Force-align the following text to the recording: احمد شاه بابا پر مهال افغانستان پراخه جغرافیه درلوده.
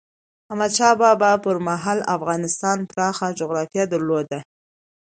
احمد 0.49 0.71
شاه 0.77 0.93
بابا 1.01 1.31
پر 1.43 1.55
مهال 1.67 1.99
افغانستان 2.15 2.77
پراخه 2.91 3.27
جغرافیه 3.39 3.83
درلوده. 3.91 4.39